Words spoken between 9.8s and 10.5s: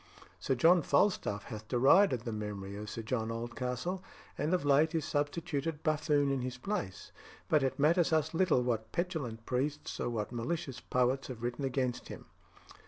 or what